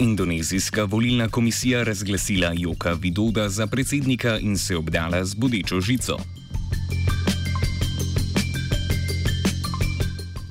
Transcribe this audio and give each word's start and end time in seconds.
Indonezijska 0.00 0.84
volilna 0.84 1.28
komisija 1.28 1.82
razglasila 1.82 2.52
Joka 2.56 2.92
Vidoda 2.92 3.48
za 3.48 3.66
predsednika 3.66 4.38
in 4.38 4.58
se 4.58 4.76
obdala 4.76 5.24
z 5.24 5.34
bodečo 5.34 5.80
žico. 5.80 6.16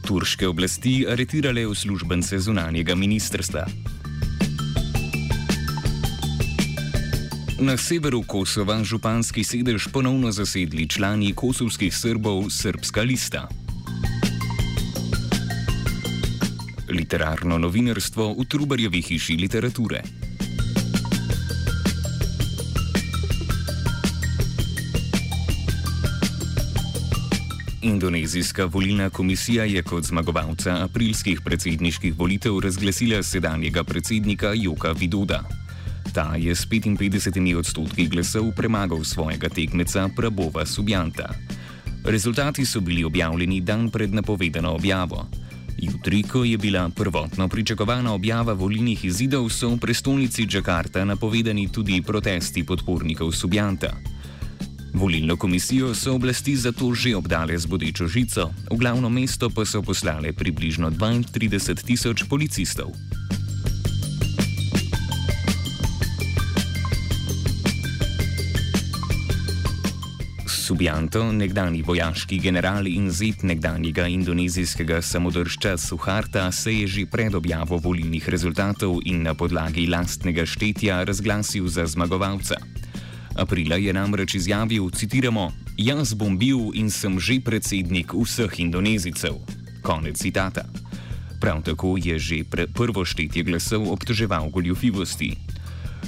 Turške 0.08 0.48
oblasti 0.48 1.06
aretirale 1.12 1.68
uslužbence 1.68 2.40
zunanjega 2.40 2.96
ministrstva. 2.96 3.66
Na 7.59 7.77
severu 7.77 8.23
Kosova 8.23 8.84
županski 8.84 9.44
sedež 9.44 9.88
ponovno 9.94 10.31
zasedli 10.31 10.88
člani 10.90 11.34
kosovskih 11.34 11.98
Srbov 11.98 12.50
Srpska 12.50 13.02
lista. 13.02 13.48
Literarno 16.90 17.58
novinarstvo 17.58 18.34
v 18.34 18.45
Trubarjevi 18.50 19.02
hiši 19.02 19.38
literature. 19.38 20.02
Indonezijska 27.82 28.66
volilna 28.66 29.10
komisija 29.10 29.63
je 29.63 29.84
kot 29.84 30.04
zmagovalca 30.04 30.84
aprilskih 30.84 31.41
predsedniških 31.41 32.13
volitev 32.18 32.60
razglasila 32.60 33.24
sedanjega 33.24 33.84
predsednika 33.84 34.52
Joka 34.55 34.91
Vidoda. 34.91 35.44
Ta 36.13 36.35
je 36.35 36.55
s 36.55 36.68
55 36.68 37.55
odstotki 37.58 38.08
glasov 38.08 38.52
premagal 38.55 39.04
svojega 39.04 39.49
tekmeca 39.49 40.10
Prabova 40.16 40.66
Subjanta. 40.66 41.30
Rezultati 42.05 42.66
so 42.66 42.82
bili 42.82 43.04
objavljeni 43.04 43.62
dan 43.62 43.90
pred 43.90 44.13
napovedano 44.13 44.74
objavo. 44.74 45.27
Jutri, 45.82 46.24
ko 46.24 46.44
je 46.44 46.58
bila 46.58 46.90
prvotno 46.90 47.48
pričakovana 47.48 48.14
objava 48.14 48.54
volilnih 48.54 49.06
izidov, 49.06 49.49
so 49.49 49.70
v 49.70 49.80
prestolnici 49.80 50.46
Džakarta 50.46 51.05
napovedani 51.05 51.70
tudi 51.71 52.02
protesti 52.02 52.66
podpornikov 52.66 53.32
Subjanta. 53.32 53.96
Volilno 54.94 55.38
komisijo 55.38 55.94
so 55.96 56.16
oblasti 56.16 56.55
zato 56.55 56.94
že 56.94 57.16
obdale 57.16 57.58
z 57.58 57.66
bodečo 57.66 58.08
žico, 58.08 58.52
v 58.71 58.76
glavno 58.76 59.10
mesto 59.10 59.49
pa 59.49 59.66
so 59.66 59.82
poslale 59.82 60.34
približno 60.34 60.91
32 60.91 61.86
tisoč 61.86 62.27
policistov. 62.27 62.91
Subianto, 70.69 71.23
nekdani 71.34 71.79
vojaški 71.81 72.38
general 72.38 72.85
in 72.85 73.07
zid 73.09 73.41
nekdanjega 73.41 74.03
indonezijskega 74.06 75.00
samodržča 75.01 75.72
Suharta, 75.81 76.44
se 76.51 76.73
je 76.73 76.88
že 76.88 77.06
pred 77.09 77.34
objavo 77.34 77.79
volilnih 77.81 78.29
rezultatov 78.29 79.00
in 79.01 79.23
na 79.25 79.34
podlagi 79.34 79.88
lastnega 79.90 80.45
štetja 80.45 81.01
razglasil 81.09 81.66
za 81.66 81.88
zmagovalca. 81.90 82.62
Aprila 83.34 83.81
je 83.81 83.94
namreč 83.94 84.35
izjavil: 84.35 84.91
citiramo, 84.94 85.50
Jaz 85.78 86.13
bom 86.13 86.38
bil 86.38 86.69
in 86.78 86.94
sem 86.94 87.17
že 87.17 87.41
predsednik 87.41 88.13
vseh 88.13 88.59
indonezijcev. 88.59 89.41
Konec 89.81 90.22
citata. 90.22 90.69
Prav 91.41 91.66
tako 91.66 91.97
je 91.97 92.19
že 92.19 92.45
prvo 92.45 93.06
štetje 93.06 93.41
glasov 93.41 93.90
obtoževal 93.90 94.53
goljufivosti. 94.53 95.34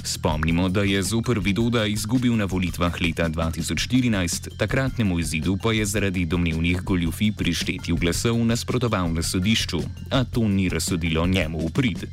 Spomnimo, 0.04 0.68
da 0.68 0.82
je 0.82 1.02
Zoper 1.02 1.38
Vidoda 1.38 1.86
izgubil 1.86 2.36
na 2.36 2.44
volitvah 2.44 3.00
leta 3.02 3.28
2014, 3.28 4.48
takratnemu 4.56 5.18
izidu 5.18 5.56
pa 5.62 5.72
je 5.72 5.86
zaradi 5.86 6.24
domnevnih 6.24 6.82
goljufij 6.82 7.32
pri 7.32 7.54
štetju 7.54 7.96
glasov 7.96 8.44
nasprotoval 8.44 9.12
na 9.12 9.22
sodišču, 9.22 9.80
a 10.10 10.24
to 10.24 10.48
ni 10.48 10.68
razsodilo 10.68 11.26
njemu 11.26 11.66
v 11.66 11.70
prid. 11.70 12.06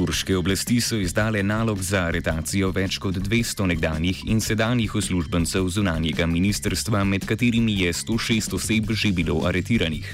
Turške 0.00 0.32
oblasti 0.36 0.80
so 0.80 0.96
izdale 0.96 1.42
nalog 1.44 1.82
za 1.84 2.06
aretacijo 2.08 2.70
več 2.72 2.96
kot 3.04 3.18
200 3.20 3.66
nekdanjih 3.68 4.22
in 4.32 4.38
sedanjih 4.40 4.94
uslužbencev 4.96 5.66
zunanjega 5.68 6.24
ministrstva, 6.26 7.02
med 7.04 7.26
katerimi 7.28 7.74
je 7.82 7.92
106 7.92 8.56
oseb 8.56 8.94
že 8.96 9.10
bilo 9.12 9.42
aretiranih. 9.44 10.08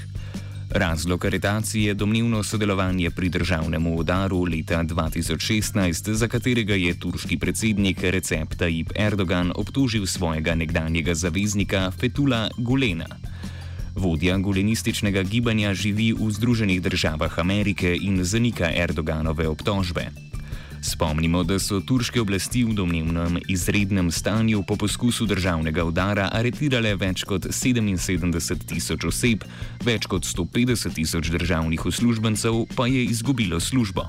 Razlog 0.75 1.25
aretacije 1.25 1.87
je 1.87 1.93
domnevno 1.93 2.43
sodelovanje 2.43 3.13
pri 3.15 3.29
državnem 3.29 3.87
udaru 3.87 4.43
leta 4.43 4.83
2016, 4.83 6.11
za 6.11 6.27
katerega 6.27 6.75
je 6.75 6.99
turški 6.99 7.39
predsednik 7.39 8.03
Recep 8.03 8.59
Tayyip 8.59 8.91
Erdogan 9.07 9.55
obtožil 9.55 10.05
svojega 10.05 10.55
nekdanjega 10.55 11.15
zaveznika 11.15 11.91
Fetula 11.91 12.49
Gulena. 12.57 13.07
Vodja 13.97 14.37
gulenističnega 14.37 15.23
gibanja 15.23 15.73
živi 15.73 16.13
v 16.13 16.29
Združenih 16.31 16.81
državah 16.81 17.39
Amerike 17.39 17.97
in 17.97 18.23
zanika 18.23 18.69
Erdoganove 18.69 19.47
obtožbe. 19.49 20.13
Spomnimo, 20.81 21.41
da 21.43 21.57
so 21.59 21.81
turške 21.81 22.21
oblasti 22.21 22.61
v 22.63 22.77
domnevnem 22.77 23.41
izrednem 23.49 24.11
stanju 24.11 24.61
po 24.63 24.77
poskusu 24.77 25.25
državnega 25.25 25.83
udara 25.83 26.29
aretirale 26.29 26.93
več 26.95 27.25
kot 27.25 27.49
77 27.49 28.69
tisoč 28.69 29.09
oseb, 29.09 29.43
več 29.83 30.05
kot 30.05 30.29
150 30.29 30.93
tisoč 30.93 31.33
državnih 31.33 31.85
uslužbencev 31.85 32.67
pa 32.77 32.85
je 32.87 33.03
izgubilo 33.03 33.59
službo. 33.59 34.05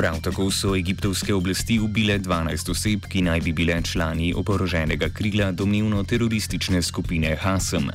Prav 0.00 0.20
tako 0.20 0.50
so 0.50 0.76
egiptovske 0.76 1.34
oblasti 1.34 1.74
ubile 1.80 2.14
12 2.18 2.70
oseb, 2.70 3.04
ki 3.04 3.20
naj 3.22 3.40
bi 3.44 3.52
bile 3.52 3.74
člani 3.84 4.30
oboroženega 4.34 5.10
krila 5.12 5.50
domnevno 5.52 6.04
teroristične 6.04 6.80
skupine 6.82 7.34
Hasem. 7.36 7.90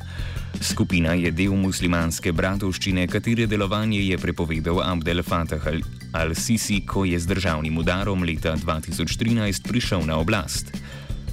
Skupina 0.62 1.14
je 1.18 1.32
del 1.32 1.56
muslimanske 1.58 2.32
bratovščine, 2.32 3.08
katere 3.08 3.48
delovanje 3.50 4.04
je 4.06 4.20
prepovedal 4.22 4.84
Abdel 4.84 5.24
Fattah 5.24 5.66
al-Sisi, 6.14 6.84
ko 6.86 7.08
je 7.10 7.20
z 7.20 7.26
državnim 7.26 7.78
udarom 7.78 8.24
leta 8.24 8.54
2013 8.54 9.68
prišel 9.68 10.06
na 10.06 10.20
oblast. 10.22 10.78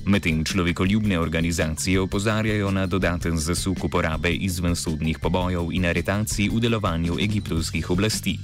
Medtem 0.07 0.41
človekoljubne 0.45 1.21
organizacije 1.21 2.01
opozarjajo 2.01 2.71
na 2.71 2.87
dodaten 2.87 3.37
zasuk 3.37 3.85
uporabe 3.85 4.33
izvensodnih 4.33 5.19
pobojev 5.19 5.69
in 5.73 5.85
aretacij 5.85 6.49
v 6.49 6.65
delovanju 6.65 7.21
egiptovskih 7.21 7.91
oblasti. 7.91 8.39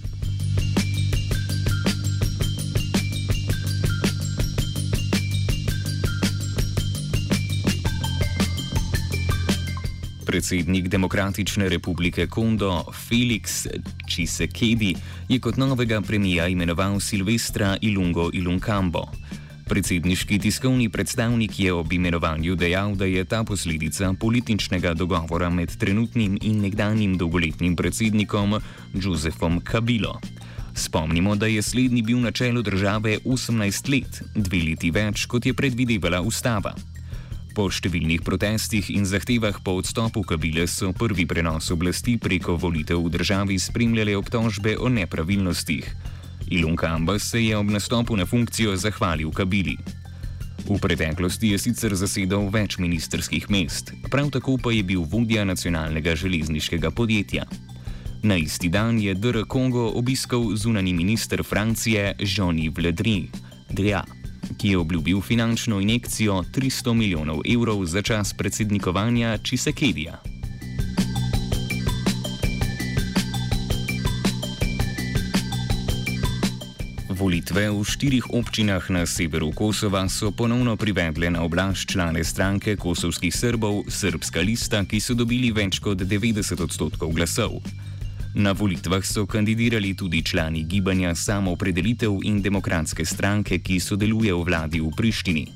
Predsednik 10.38 10.87
Demokratične 10.87 11.66
republike 11.69 12.28
Kondo 12.31 12.84
Felix 12.94 13.66
Chisekedi 14.06 14.94
je 15.28 15.41
kot 15.43 15.56
novega 15.59 15.99
premija 16.00 16.47
imenoval 16.47 17.00
Silvestra 17.00 17.72
Ilungo 17.82 18.28
Ilunkambo. 18.32 19.03
Predsedniški 19.66 20.38
tiskovni 20.38 20.87
predstavnik 20.94 21.59
je 21.59 21.72
ob 21.72 21.93
imenovanju 21.93 22.54
dejal, 22.54 22.94
da 22.94 23.04
je 23.10 23.25
ta 23.25 23.43
posledica 23.44 24.12
političnega 24.21 24.94
dogovora 24.94 25.50
med 25.50 25.75
trenutnim 25.76 26.38
in 26.43 26.60
nekdanjim 26.62 27.16
dolgoletnim 27.19 27.75
predsednikom 27.76 28.60
Josefom 28.94 29.59
Kabilo. 29.60 30.20
Spomnimo, 30.75 31.34
da 31.34 31.50
je 31.50 31.62
slednji 31.62 32.03
bil 32.03 32.20
na 32.20 32.31
čelu 32.31 32.62
države 32.62 33.19
18 33.25 33.91
let, 33.91 34.22
dve 34.37 34.62
leti 34.70 34.91
več, 34.91 35.26
kot 35.26 35.47
je 35.47 35.55
predvidevala 35.55 36.22
ustava. 36.22 36.76
Po 37.58 37.64
številnih 37.74 38.20
protestih 38.22 38.86
in 38.94 39.02
zahtevah 39.02 39.56
po 39.66 39.72
odstopu 39.80 40.20
kabile 40.22 40.69
so 40.70 40.92
prvi 40.94 41.24
prenos 41.26 41.72
oblasti 41.74 42.12
preko 42.14 42.54
volitev 42.54 43.00
v 43.02 43.10
državi 43.16 43.56
spremljale 43.58 44.14
obtožbe 44.14 44.76
o 44.78 44.87
nepravilnostih. 44.87 45.88
Ilon 46.55 46.76
Kamba 46.78 47.16
se 47.19 47.43
je 47.43 47.56
ob 47.58 47.72
nastopu 47.75 48.14
na 48.14 48.28
funkcijo 48.31 48.76
zahvalil 48.78 49.32
kabili. 49.34 49.75
V 50.69 50.78
preteklosti 50.78 51.50
je 51.50 51.58
sicer 51.58 51.96
zasedal 51.99 52.46
več 52.46 52.78
ministerskih 52.78 53.50
mest, 53.50 53.90
prav 54.06 54.31
tako 54.31 54.54
pa 54.62 54.70
je 54.70 54.87
bil 54.87 55.02
vodja 55.02 55.43
nacionalnega 55.43 56.14
železniškega 56.14 56.94
podjetja. 56.94 57.49
Na 58.22 58.38
isti 58.38 58.70
dan 58.70 59.02
je 59.02 59.19
DR 59.19 59.43
Kongo 59.50 59.90
obiskal 59.99 60.54
zunani 60.54 60.94
minister 60.94 61.43
Francije 61.43 62.14
Jean-Yves 62.22 62.87
Le 62.87 62.94
Drian 63.75 64.18
ki 64.58 64.69
je 64.69 64.79
obljubil 64.79 65.20
finančno 65.20 65.81
injekcijo 65.81 66.43
300 66.55 66.94
milijonov 66.94 67.40
evrov 67.55 67.85
za 67.85 68.02
čas 68.02 68.35
predsednikovanja 68.35 69.38
Čisekedija. 69.38 70.19
Volitve 77.19 77.67
v 77.70 77.82
štirih 77.82 78.31
občinah 78.31 78.90
na 78.94 79.02
severu 79.02 79.50
Kosova 79.50 80.06
so 80.06 80.31
ponovno 80.31 80.76
privedle 80.76 81.31
na 81.31 81.43
oblast 81.43 81.90
člane 81.90 82.25
stranke 82.25 82.76
kosovskih 82.76 83.35
Srbov, 83.35 83.90
Srpska 83.90 84.40
lista, 84.40 84.85
ki 84.87 85.00
so 85.02 85.19
dobili 85.19 85.50
več 85.50 85.82
kot 85.82 85.99
90 85.99 86.62
odstotkov 86.62 87.11
glasov. 87.19 87.58
Na 88.34 88.52
volitvah 88.52 89.04
so 89.04 89.26
kandidirali 89.26 89.94
tudi 89.96 90.22
člani 90.22 90.62
gibanja 90.64 91.14
Samoopredelitev 91.14 92.20
in 92.22 92.42
demokratske 92.42 93.04
stranke, 93.04 93.58
ki 93.58 93.80
sodeluje 93.80 94.34
v 94.34 94.44
vladi 94.44 94.80
v 94.80 94.90
Prištini. 94.96 95.46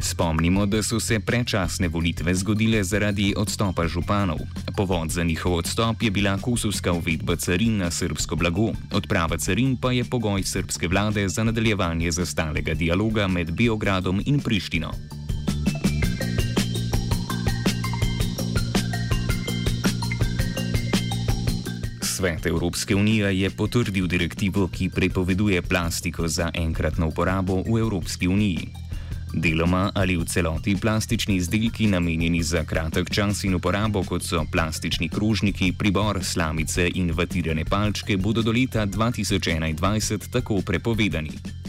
Spomnimo, 0.00 0.66
da 0.66 0.82
so 0.82 1.00
se 1.00 1.20
predčasne 1.20 1.88
volitve 1.88 2.34
zgodile 2.34 2.84
zaradi 2.84 3.34
odstopa 3.36 3.86
županov. 3.88 4.38
Povod 4.76 5.10
za 5.10 5.24
njihov 5.24 5.54
odstop 5.54 6.02
je 6.02 6.10
bila 6.10 6.38
kosovska 6.38 6.92
uvedba 6.92 7.36
carin 7.36 7.76
na 7.76 7.90
srpsko 7.90 8.36
blago, 8.36 8.72
odprava 8.92 9.38
carin 9.38 9.76
pa 9.76 9.92
je 9.92 10.04
pogoj 10.04 10.42
srpske 10.42 10.88
vlade 10.88 11.28
za 11.28 11.44
nadaljevanje 11.44 12.10
zastalega 12.10 12.74
dialoga 12.74 13.28
med 13.28 13.52
Beogradom 13.52 14.22
in 14.26 14.40
Prištino. 14.40 15.19
Svet 22.20 22.46
Evropske 22.46 22.96
unije 22.96 23.40
je 23.40 23.50
potrdil 23.50 24.06
direktivo, 24.06 24.68
ki 24.68 24.90
prepoveduje 24.92 25.62
plastiko 25.62 26.28
za 26.28 26.50
enkratno 26.54 27.08
uporabo 27.08 27.62
v 27.62 27.78
Evropski 27.80 28.28
uniji. 28.28 28.68
Deloma 29.34 29.90
ali 29.94 30.16
v 30.16 30.24
celoti 30.24 30.76
plastični 30.76 31.36
izdelki, 31.36 31.86
namenjeni 31.86 32.42
za 32.42 32.64
kratek 32.64 33.10
čas 33.10 33.44
in 33.44 33.54
uporabo, 33.54 34.02
kot 34.04 34.22
so 34.22 34.44
plastični 34.52 35.08
krožniki, 35.08 35.72
pribor, 35.72 36.20
slamice 36.24 36.90
in 36.94 37.12
vatirane 37.16 37.64
palčke, 37.64 38.16
bodo 38.16 38.42
do 38.42 38.52
leta 38.52 38.86
2021 38.86 40.30
tako 40.30 40.60
prepovedani. 40.60 41.59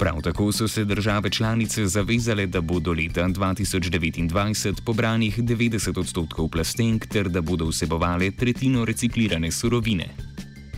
Prav 0.00 0.22
tako 0.22 0.52
so 0.52 0.68
se 0.68 0.84
države 0.84 1.30
članice 1.30 1.86
zavezale, 1.86 2.46
da 2.46 2.60
bo 2.60 2.80
do 2.80 2.92
leta 2.92 3.28
2029 3.28 4.80
pobranih 4.84 5.38
90 5.38 6.00
odstotkov 6.00 6.48
plastenk 6.48 7.06
ter 7.06 7.28
da 7.28 7.40
bodo 7.40 7.66
vsebovale 7.66 8.30
tretjino 8.30 8.84
reciklirane 8.84 9.50
surovine. 9.50 10.29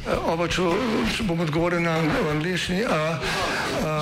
Oba, 0.02 0.48
če 0.50 0.62
bom 1.28 1.38
odgovoril 1.44 1.78
na 1.84 1.94
angliški. 2.32 2.82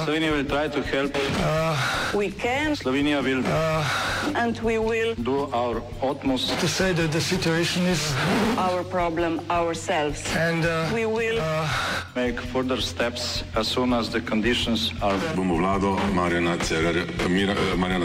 Slovenija 0.05 0.33
will 0.33 0.49
try 0.49 0.69
to 0.69 0.81
help. 0.81 1.13
Uh, 1.45 1.77
we 2.17 2.31
can. 2.31 2.73
Slovenija 2.73 3.21
will. 3.23 3.45
Uh, 3.45 3.85
and 4.35 4.59
we 4.65 4.79
will. 4.79 5.15
Do 5.21 5.53
our 5.53 5.83
utmost. 6.01 6.59
To 6.61 6.69
say 6.69 6.93
that 6.93 7.13
the 7.13 7.21
situation 7.21 7.85
is. 7.87 8.15
Our 8.57 8.83
problem 8.83 9.41
ourselves. 9.51 10.25
And 10.35 10.65
uh, 10.65 10.89
we 10.95 11.05
will. 11.05 11.39
Uh, 11.39 11.69
make 12.17 12.41
further 12.41 12.81
steps 12.81 13.45
as 13.55 13.69
soon 13.69 13.93
as 13.93 14.09
the 14.09 14.23
conditions 14.23 14.93
are. 15.03 15.21
Bomo 15.37 15.61
vlado 15.61 16.01
Marjana 16.17 16.57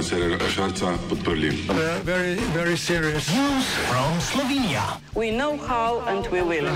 Cererera 0.03 0.48
Šarca 0.51 0.98
podprli. 1.07 1.51
Very, 2.03 2.36
very 2.51 2.75
serious. 2.75 3.31
News 3.33 3.65
from 3.88 4.19
Slovenia. 4.19 5.00
We 5.15 5.31
know 5.31 5.56
how 5.56 6.01
and 6.12 6.27
we 6.27 6.41
will. 6.41 6.68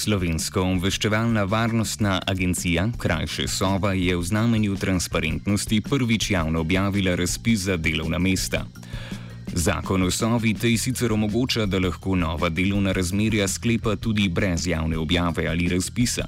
Slovensko 0.00 0.62
obveščevalna 0.64 1.42
varnostna 1.44 2.14
agencija, 2.26 2.86
krajše 2.98 3.44
Sova, 3.52 3.90
je 3.92 4.14
v 4.16 4.22
znamenju 4.24 4.78
transparentnosti 4.80 5.80
prvič 5.84 6.30
javno 6.30 6.62
objavila 6.64 7.14
razpis 7.20 7.66
za 7.66 7.76
delovna 7.76 8.18
mesta. 8.18 8.62
Zakon 9.52 10.02
o 10.02 10.10
Sovi 10.10 10.54
tej 10.54 10.78
sicer 10.80 11.12
omogoča, 11.12 11.66
da 11.66 11.78
lahko 11.78 12.16
nova 12.16 12.48
delovna 12.48 12.96
razmerja 12.96 13.48
sklepa 13.48 13.96
tudi 13.96 14.28
brez 14.28 14.66
javne 14.66 14.96
objave 14.96 15.46
ali 15.46 15.68
razpisa. 15.68 16.24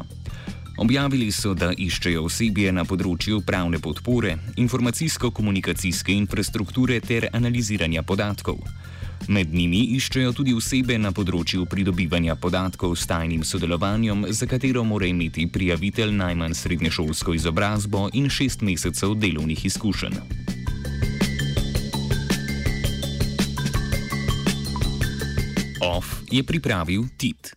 Objavili 0.76 1.32
so, 1.32 1.54
da 1.54 1.72
iščejo 1.72 2.26
osebje 2.28 2.72
na 2.76 2.84
področju 2.84 3.40
pravne 3.40 3.80
podpore, 3.80 4.36
informacijsko-komunikacijske 4.56 6.12
infrastrukture 6.12 7.00
ter 7.00 7.30
analiziranja 7.32 8.02
podatkov. 8.02 8.60
Med 9.28 9.54
njimi 9.54 9.84
iščejo 9.96 10.32
tudi 10.34 10.54
osebe 10.54 10.96
na 10.98 11.12
področju 11.14 11.66
pridobivanja 11.70 12.34
podatkov 12.34 12.96
s 12.98 13.06
tajnim 13.06 13.44
sodelovanjem, 13.46 14.26
za 14.34 14.48
katero 14.50 14.82
mora 14.84 15.06
imeti 15.06 15.46
prijavitelj 15.46 16.14
najmanj 16.18 16.56
srednješolsko 16.58 17.36
izobrazbo 17.38 18.08
in 18.18 18.28
šest 18.30 18.66
mesecev 18.66 19.14
delovnih 19.14 19.64
izkušenj. 19.70 20.18
OF 25.82 26.14
je 26.30 26.42
pripravil 26.42 27.06
TIT. 27.16 27.54